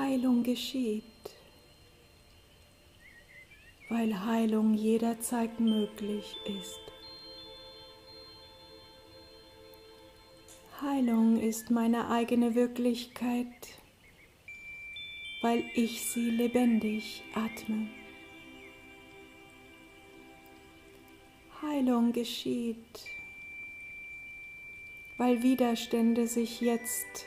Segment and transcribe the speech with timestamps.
[0.00, 1.04] Heilung geschieht,
[3.90, 6.80] weil Heilung jederzeit möglich ist.
[10.80, 13.68] Heilung ist meine eigene Wirklichkeit,
[15.42, 17.86] weil ich sie lebendig atme.
[21.60, 23.04] Heilung geschieht,
[25.18, 27.26] weil Widerstände sich jetzt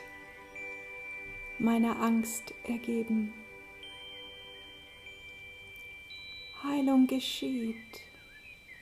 [1.64, 3.32] meiner Angst ergeben.
[6.62, 8.02] Heilung geschieht,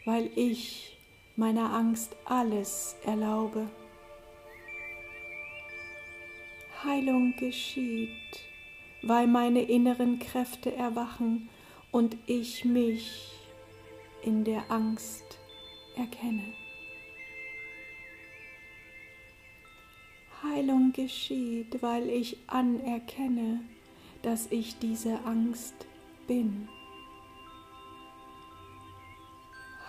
[0.05, 0.99] weil ich
[1.37, 3.69] meiner Angst alles erlaube.
[6.83, 8.11] Heilung geschieht,
[9.03, 11.49] weil meine inneren Kräfte erwachen
[11.93, 13.31] und ich mich
[14.23, 15.39] in der Angst
[15.97, 16.62] erkenne.
[20.43, 23.61] Heilung geschieht, weil ich anerkenne,
[24.23, 25.75] dass ich diese Angst
[26.27, 26.69] bin.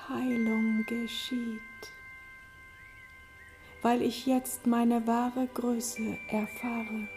[0.09, 1.59] Heilung geschieht,
[3.81, 7.07] weil ich jetzt meine wahre Größe erfahre.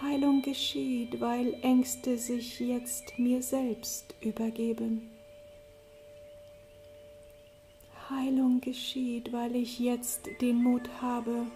[0.00, 5.17] Heilung geschieht, weil Ängste sich jetzt mir selbst übergeben.
[8.10, 11.46] Heilung geschieht, weil ich jetzt den Mut habe,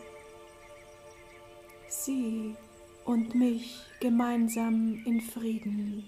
[1.88, 2.54] sie
[3.04, 6.04] und mich gemeinsam in Frieden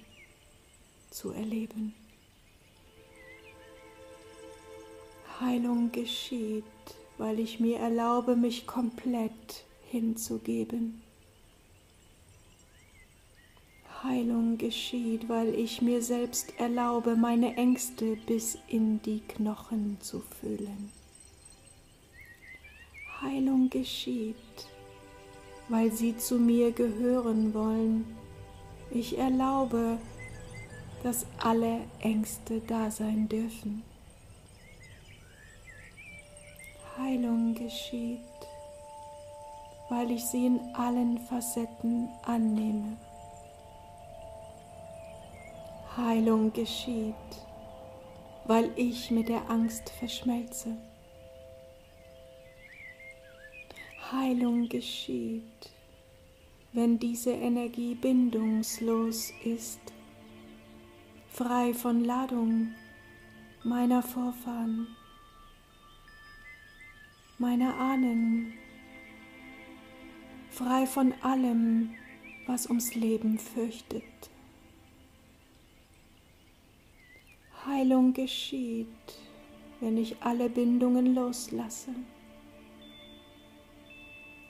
[1.10, 1.94] zu erleben.
[5.40, 6.64] Heilung geschieht,
[7.18, 11.02] weil ich mir erlaube, mich komplett hinzugeben.
[14.04, 20.92] Heilung geschieht, weil ich mir selbst erlaube, meine Ängste bis in die Knochen zu fühlen.
[23.22, 24.36] Heilung geschieht,
[25.70, 28.04] weil sie zu mir gehören wollen.
[28.90, 29.96] Ich erlaube,
[31.02, 33.82] dass alle Ängste da sein dürfen.
[36.98, 38.20] Heilung geschieht,
[39.88, 42.98] weil ich sie in allen Facetten annehme.
[45.96, 47.14] Heilung geschieht,
[48.46, 50.76] weil ich mit der Angst verschmelze.
[54.10, 55.70] Heilung geschieht,
[56.72, 59.78] wenn diese Energie bindungslos ist,
[61.28, 62.72] frei von Ladung
[63.62, 64.88] meiner Vorfahren,
[67.38, 68.52] meiner Ahnen,
[70.50, 71.90] frei von allem,
[72.48, 74.02] was ums Leben fürchtet.
[77.66, 78.88] Heilung geschieht,
[79.80, 81.94] wenn ich alle Bindungen loslasse,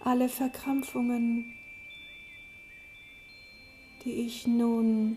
[0.01, 1.55] alle Verkrampfungen,
[4.05, 5.17] die ich nun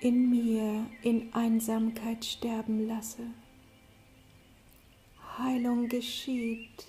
[0.00, 3.22] in mir in Einsamkeit sterben lasse.
[5.38, 6.86] Heilung geschieht,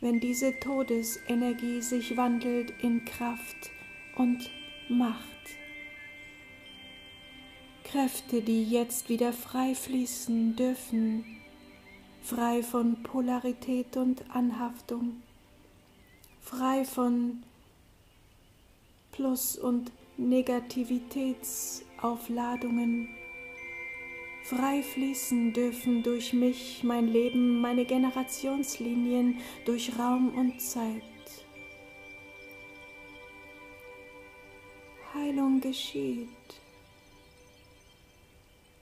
[0.00, 3.70] wenn diese Todesenergie sich wandelt in Kraft
[4.16, 4.50] und
[4.90, 5.57] Macht.
[7.90, 11.24] Kräfte, die jetzt wieder frei fließen dürfen,
[12.22, 15.22] frei von Polarität und Anhaftung,
[16.42, 17.42] frei von
[19.12, 23.08] Plus- und Negativitätsaufladungen,
[24.44, 31.02] frei fließen dürfen durch mich, mein Leben, meine Generationslinien, durch Raum und Zeit.
[35.14, 36.28] Heilung geschieht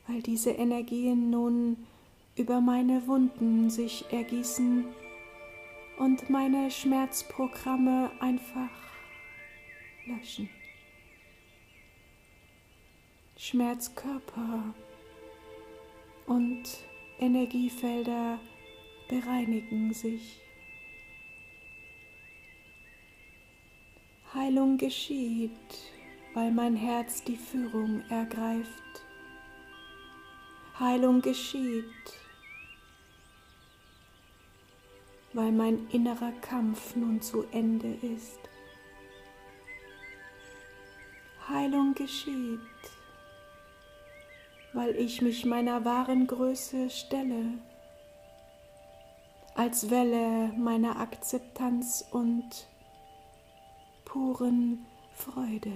[0.07, 1.77] weil diese Energien nun
[2.37, 4.85] über meine Wunden sich ergießen
[5.99, 8.71] und meine Schmerzprogramme einfach
[10.07, 10.49] löschen.
[13.37, 14.75] Schmerzkörper
[16.27, 16.63] und
[17.19, 18.39] Energiefelder
[19.09, 20.41] bereinigen sich.
[24.35, 25.51] Heilung geschieht,
[26.35, 28.86] weil mein Herz die Führung ergreift
[30.79, 31.85] Heilung geschieht,
[35.33, 38.39] weil mein innerer Kampf nun zu Ende ist.
[41.49, 42.61] Heilung geschieht,
[44.75, 47.55] weil ich mich meiner wahren Größe stelle,
[49.55, 52.69] als Welle meiner Akzeptanz und
[54.05, 54.85] puren
[55.15, 55.73] Freude.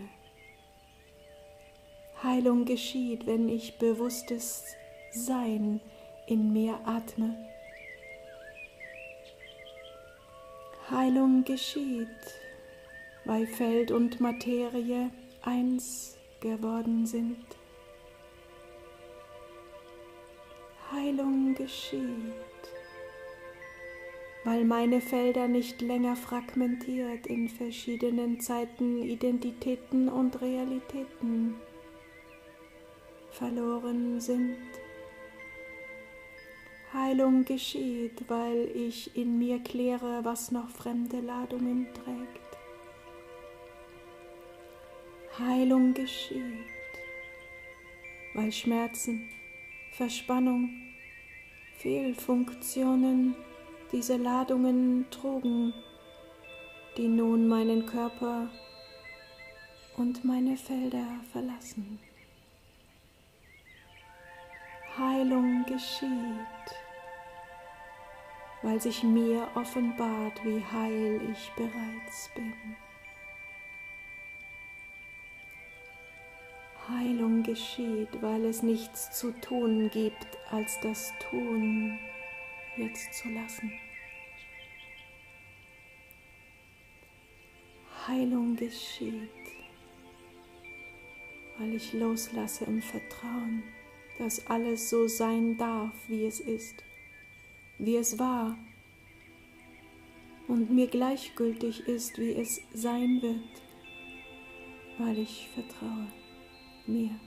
[2.22, 4.76] Heilung geschieht, wenn ich bewusstes
[5.12, 5.80] sein
[6.26, 7.36] in mir atme.
[10.90, 12.08] Heilung geschieht,
[13.24, 15.10] weil Feld und Materie
[15.42, 17.44] eins geworden sind.
[20.92, 22.02] Heilung geschieht,
[24.42, 31.54] weil meine Felder nicht länger fragmentiert in verschiedenen Zeiten, Identitäten und Realitäten
[33.30, 34.56] verloren sind.
[36.92, 42.40] Heilung geschieht, weil ich in mir kläre, was noch fremde Ladungen trägt.
[45.38, 46.42] Heilung geschieht,
[48.34, 49.28] weil Schmerzen,
[49.92, 50.68] Verspannung,
[51.76, 53.36] Fehlfunktionen
[53.92, 55.72] diese Ladungen trugen,
[56.96, 58.50] die nun meinen Körper
[59.96, 62.00] und meine Felder verlassen.
[64.98, 66.79] Heilung geschieht,
[68.62, 72.52] weil sich mir offenbart, wie heil ich bereits bin.
[76.88, 81.98] Heilung geschieht, weil es nichts zu tun gibt, als das Tun
[82.76, 83.72] jetzt zu lassen.
[88.08, 89.30] Heilung geschieht,
[91.58, 93.62] weil ich loslasse im Vertrauen,
[94.18, 96.82] dass alles so sein darf, wie es ist,
[97.80, 98.56] wie es war
[100.48, 103.62] und mir gleichgültig ist, wie es sein wird,
[104.98, 106.08] weil ich vertraue
[106.86, 107.18] mir.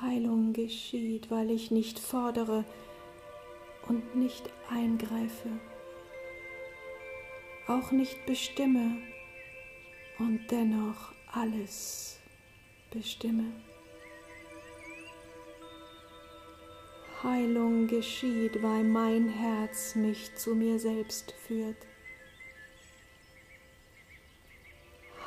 [0.00, 2.64] Heilung geschieht, weil ich nicht fordere
[3.88, 5.50] und nicht eingreife,
[7.66, 8.98] auch nicht bestimme
[10.18, 12.20] und dennoch alles
[12.90, 13.52] bestimme.
[17.22, 21.76] Heilung geschieht, weil mein Herz mich zu mir selbst führt.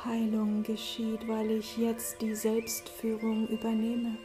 [0.04, 4.16] Heilung geschieht, weil ich jetzt die Selbstführung übernehme.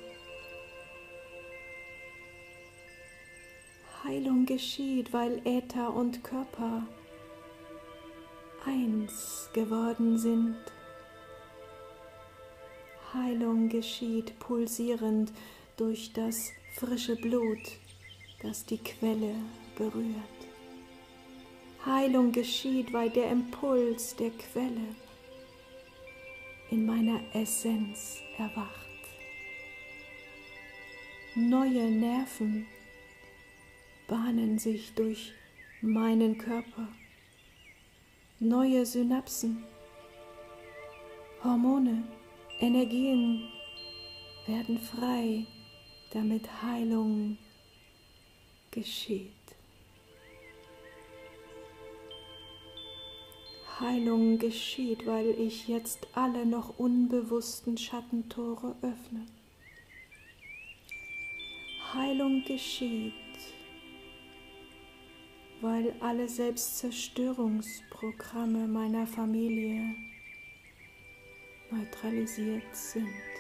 [4.03, 6.83] Heilung geschieht, weil Äther und Körper
[8.63, 10.57] eins geworden sind.
[13.13, 15.33] Heilung geschieht pulsierend
[15.77, 17.77] durch das frische Blut,
[18.41, 19.33] das die Quelle
[19.77, 20.39] berührt.
[21.85, 24.95] Heilung geschieht, weil der Impuls der Quelle
[26.71, 28.89] in meiner Essenz erwacht.
[31.35, 32.65] Neue Nerven
[34.09, 35.31] bahnen sich durch
[35.81, 36.89] meinen Körper.
[38.39, 39.63] Neue Synapsen,
[41.41, 42.03] Hormone,
[42.59, 43.47] Energien
[44.45, 45.45] werden frei,
[46.15, 47.37] damit Heilung
[48.71, 49.31] geschieht.
[53.81, 59.25] Heilung geschieht, weil ich jetzt alle noch unbewussten Schattentore öffne.
[61.93, 63.11] Heilung geschieht,
[65.59, 69.93] weil alle Selbstzerstörungsprogramme meiner Familie
[71.71, 73.34] neutralisiert sind.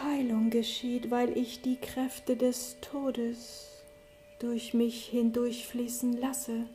[0.00, 3.68] Heilung geschieht, weil ich die Kräfte des Todes
[4.38, 6.66] durch mich hindurchfließen lasse,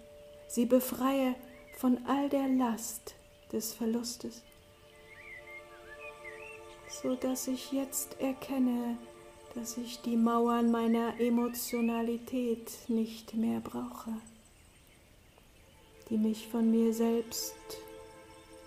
[0.47, 1.35] sie befreie
[1.77, 3.15] von all der Last
[3.51, 4.43] des Verlustes,
[7.01, 8.97] so dass ich jetzt erkenne,
[9.55, 14.11] dass ich die Mauern meiner Emotionalität nicht mehr brauche,
[16.09, 17.55] die mich von mir selbst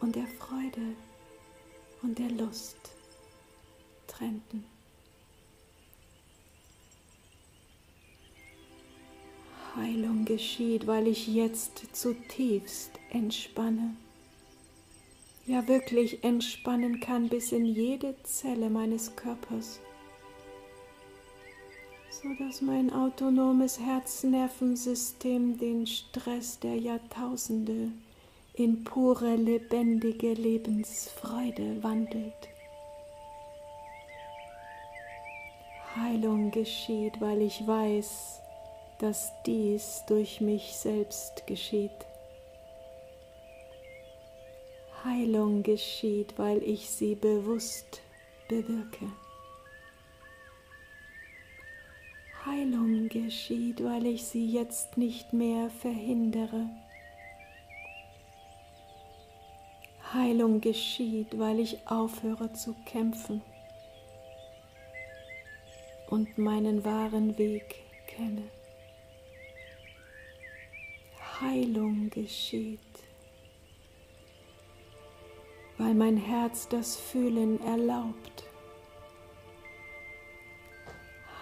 [0.01, 0.95] und der Freude
[2.03, 2.96] und der Lust
[4.17, 4.65] trennten.
[9.77, 13.95] Heilung geschieht, weil ich jetzt zutiefst entspanne.
[15.47, 19.81] Ja, wirklich entspannen kann bis in jede Zelle meines Körpers,
[22.11, 27.93] so dass mein autonomes Herznervensystem den Stress der Jahrtausende
[28.55, 32.56] in pure lebendige Lebensfreude wandelt.
[35.99, 38.43] Heilung geschieht, weil ich weiß,
[38.99, 41.91] dass dies durch mich selbst geschieht.
[45.05, 48.03] Heilung geschieht, weil ich sie bewusst
[48.49, 49.11] bewirke.
[52.45, 56.69] Heilung geschieht, weil ich sie jetzt nicht mehr verhindere.
[60.13, 63.41] Heilung geschieht, weil ich aufhöre zu kämpfen
[66.17, 67.75] und meinen wahren Weg
[68.07, 68.45] kenne.
[71.43, 72.79] Heilung geschieht,
[75.77, 78.45] weil mein Herz das Fühlen erlaubt.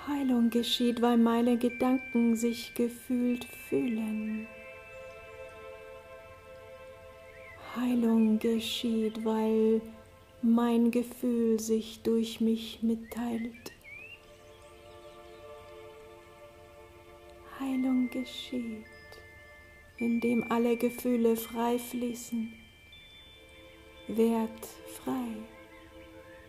[0.08, 4.48] Heilung geschieht, weil meine Gedanken sich gefühlt fühlen.
[7.76, 9.80] Heilung geschieht, weil
[10.42, 13.73] mein Gefühl sich durch mich mitteilt.
[18.14, 18.86] Geschieht,
[19.98, 22.52] indem alle Gefühle frei fließen,
[24.06, 25.34] wertfrei,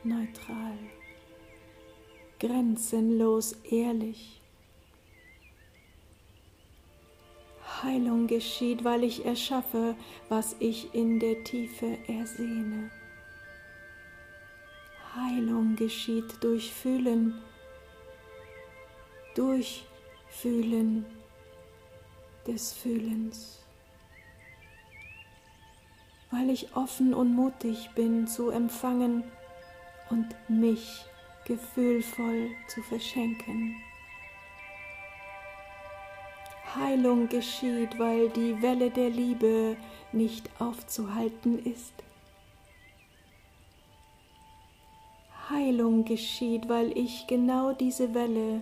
[0.04, 0.78] neutral,
[2.40, 4.42] grenzenlos ehrlich.
[7.82, 9.96] Heilung geschieht, weil ich erschaffe,
[10.30, 12.92] was ich in der Tiefe ersehne.
[15.16, 17.42] Heilung geschieht durch Fühlen,
[19.34, 19.86] durch
[20.30, 21.06] Fühlen
[22.48, 23.64] des Fühlens,
[26.32, 29.24] weil ich offen und mutig bin zu empfangen
[30.10, 31.06] und mich
[31.46, 33.76] gefühlvoll zu verschenken.
[36.76, 39.78] Heilung geschieht, weil die Welle der Liebe
[40.12, 41.94] nicht aufzuhalten ist.
[45.50, 48.62] Heilung geschieht, weil ich genau diese Welle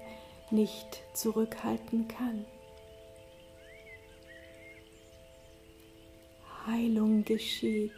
[0.52, 2.46] nicht zurückhalten kann.
[6.66, 7.92] Heilung geschieht,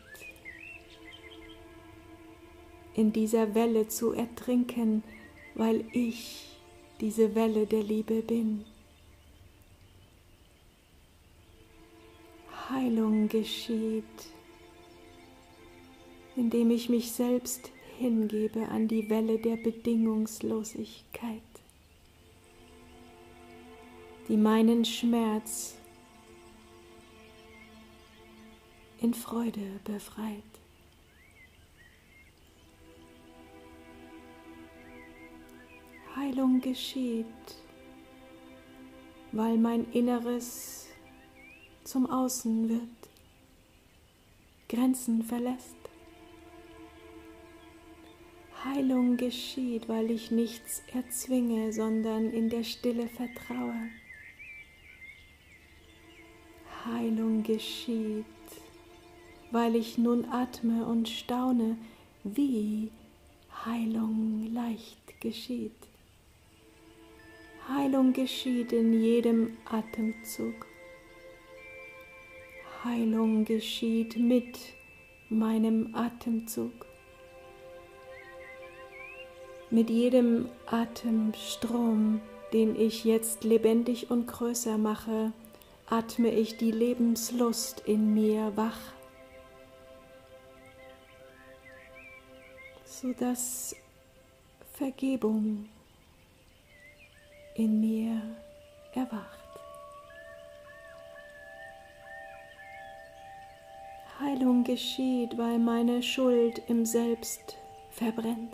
[2.96, 5.04] in dieser Welle zu ertrinken,
[5.54, 6.58] weil ich
[7.00, 8.66] diese Welle der Liebe bin.
[12.70, 14.04] Heilung geschieht,
[16.36, 17.70] indem ich mich selbst
[18.00, 21.42] hingebe an die Welle der Bedingungslosigkeit,
[24.28, 25.78] die meinen Schmerz
[29.02, 30.44] in Freude befreit.
[36.16, 37.25] Heilung geschieht,
[39.32, 40.88] weil mein Inneres
[41.84, 43.10] zum Außen wird,
[44.70, 45.75] Grenzen verlässt.
[48.64, 53.90] Heilung geschieht, weil ich nichts erzwinge, sondern in der Stille vertraue.
[56.86, 58.25] Heilung geschieht,
[59.52, 61.78] weil ich nun atme und staune,
[62.24, 62.92] wie
[63.66, 65.72] Heilung leicht geschieht.
[67.68, 70.68] Heilung geschieht in jedem Atemzug.
[72.84, 74.60] Heilung geschieht mit
[75.30, 76.86] meinem Atemzug.
[79.72, 82.22] Mit jedem Atemstrom,
[82.54, 85.34] den ich jetzt lebendig und größer mache,
[85.90, 88.80] atme ich die Lebenslust in mir wach,
[93.02, 93.75] sodass
[94.74, 95.68] Vergebung
[97.56, 98.22] in mir
[98.94, 99.40] erwacht.
[104.20, 107.58] Heilung geschieht, weil meine Schuld im Selbst
[107.92, 108.54] verbrennt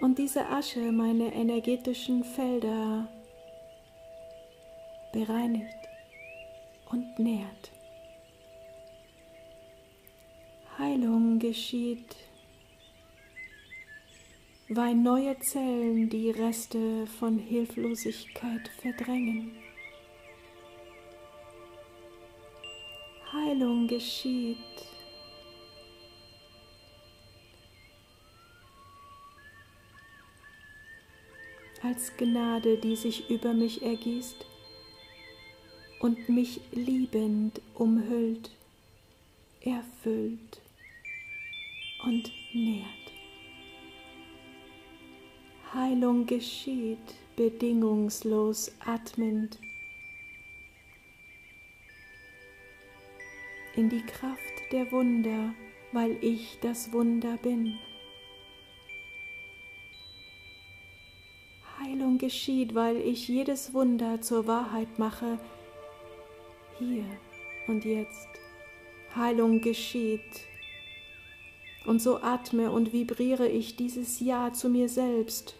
[0.00, 3.08] und diese Asche meine energetischen Felder
[5.12, 5.88] bereinigt
[6.90, 7.70] und nährt.
[10.78, 12.16] Heilung geschieht,
[14.68, 19.52] weil neue Zellen die Reste von Hilflosigkeit verdrängen.
[23.32, 24.56] Heilung geschieht,
[31.82, 34.44] als Gnade, die sich über mich ergießt
[36.00, 38.50] und mich liebend umhüllt,
[39.60, 40.60] erfüllt
[42.04, 43.17] und nährt.
[45.74, 49.58] Heilung geschieht bedingungslos atmend
[53.76, 54.40] in die Kraft
[54.72, 55.52] der Wunder,
[55.92, 57.78] weil ich das Wunder bin.
[61.78, 65.38] Heilung geschieht, weil ich jedes Wunder zur Wahrheit mache,
[66.78, 67.04] hier
[67.66, 68.28] und jetzt.
[69.14, 70.48] Heilung geschieht.
[71.88, 75.54] Und so atme und vibriere ich dieses Ja zu mir selbst,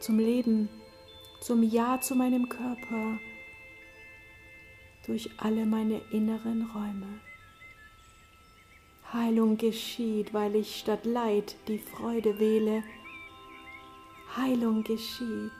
[0.00, 0.68] zum Leben,
[1.40, 3.20] zum Ja zu meinem Körper,
[5.06, 7.20] durch alle meine inneren Räume.
[9.12, 12.82] Heilung geschieht, weil ich statt Leid die Freude wähle,
[14.36, 15.52] Heilung geschieht.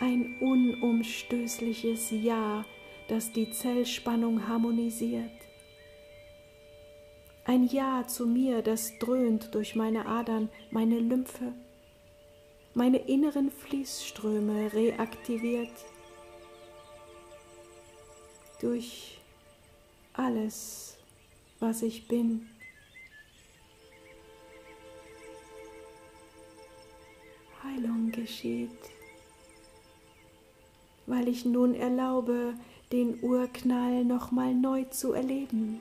[0.00, 2.64] Ein unumstößliches Ja,
[3.08, 5.30] das die Zellspannung harmonisiert.
[7.44, 11.52] Ein Ja zu mir, das dröhnt durch meine Adern, meine Lymphe,
[12.72, 15.72] meine inneren Fließströme reaktiviert,
[18.60, 19.18] durch
[20.14, 20.96] alles,
[21.58, 22.48] was ich bin.
[27.62, 28.99] Heilung geschieht,
[31.10, 32.54] weil ich nun erlaube,
[32.92, 35.80] den Urknall nochmal neu zu erleben,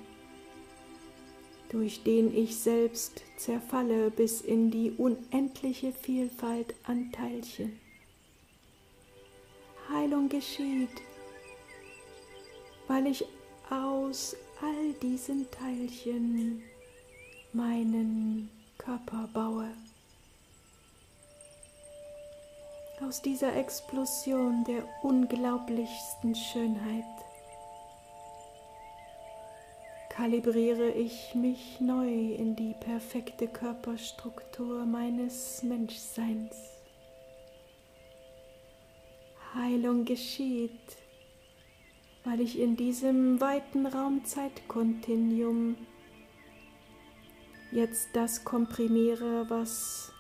[1.69, 7.79] durch den ich selbst zerfalle bis in die unendliche Vielfalt an Teilchen.
[9.89, 11.01] Heilung geschieht,
[12.87, 13.23] weil ich
[13.69, 16.63] aus all diesen Teilchen
[17.53, 19.69] meinen Körper baue.
[23.01, 27.03] Aus dieser Explosion der unglaublichsten Schönheit
[30.09, 36.55] kalibriere ich mich neu in die perfekte Körperstruktur meines Menschseins.
[39.55, 40.97] Heilung geschieht
[42.23, 45.77] weil ich in diesem weiten Raum-Zeit-Kontinuum
[47.71, 50.11] jetzt das komprimiere, was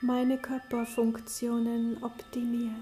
[0.00, 2.72] meine Körperfunktionen optimiert.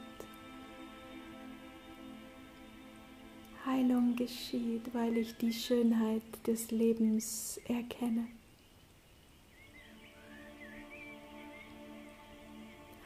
[3.65, 8.27] Heilung geschieht, weil ich die Schönheit des Lebens erkenne.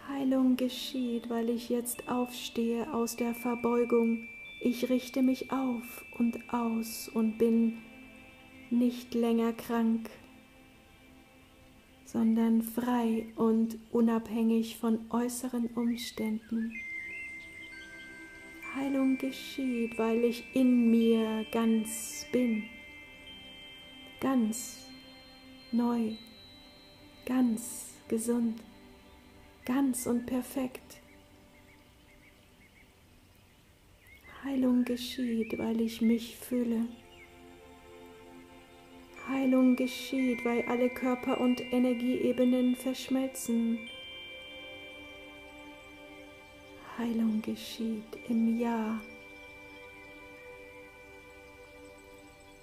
[0.08, 4.28] Heilung geschieht, weil ich jetzt aufstehe aus der Verbeugung
[4.62, 7.78] ich richte mich auf und aus und bin
[8.68, 10.11] nicht länger krank,
[12.12, 16.72] sondern frei und unabhängig von äußeren Umständen.
[18.74, 22.64] Heilung geschieht, weil ich in mir ganz bin,
[24.20, 24.86] ganz
[25.70, 26.16] neu,
[27.26, 28.60] ganz gesund,
[29.64, 31.00] ganz und perfekt.
[34.42, 36.86] Heilung geschieht, weil ich mich fühle.
[39.30, 43.78] Heilung geschieht, weil alle Körper- und Energieebenen verschmelzen.
[46.98, 49.00] Heilung geschieht im Ja.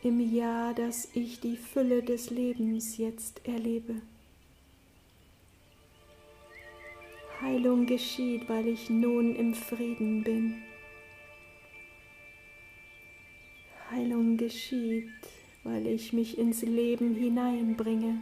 [0.03, 4.01] Im Ja, dass ich die Fülle des Lebens jetzt erlebe.
[7.41, 10.61] Heilung geschieht, weil ich nun im Frieden bin.
[13.89, 15.07] Heilung geschieht,
[15.67, 18.21] weil ich mich ins Leben hineinbringe,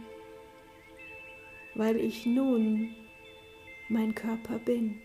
[1.74, 2.90] weil ich nun
[3.88, 5.00] mein Körper bin.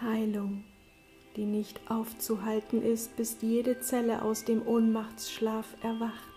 [0.00, 0.64] Heilung,
[1.36, 6.34] die nicht aufzuhalten ist, bis jede Zelle aus dem Ohnmachtsschlaf erwacht.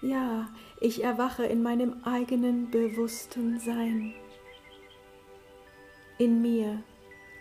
[0.00, 0.48] Ja,
[0.80, 4.14] ich erwache in meinem eigenen bewussten Sein.
[6.16, 6.82] In mir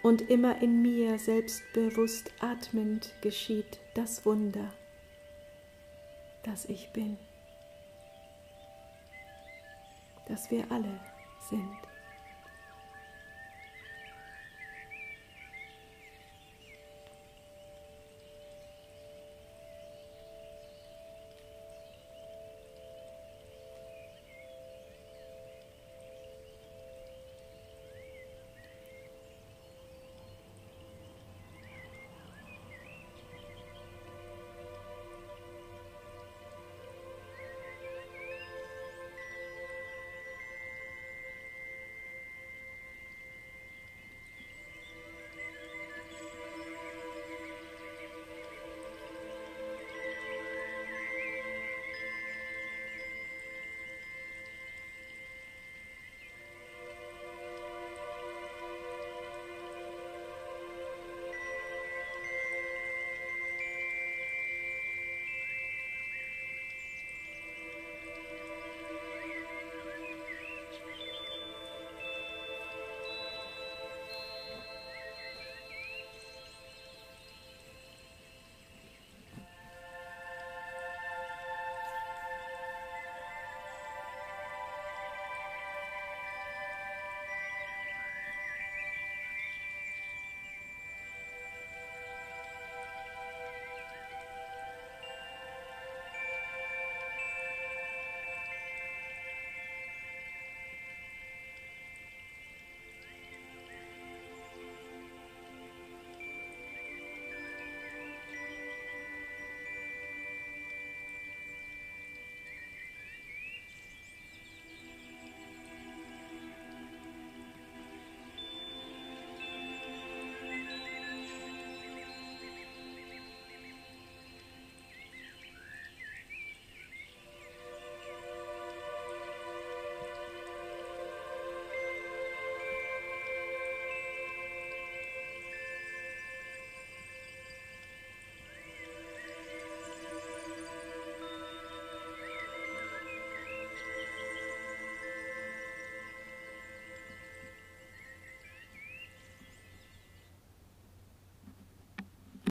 [0.08, 4.72] und immer in mir selbstbewusst atmend geschieht das Wunder,
[6.44, 7.18] dass ich bin,
[10.30, 11.02] dass wir alle
[11.50, 11.87] sind.